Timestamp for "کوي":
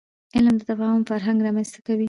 1.85-1.99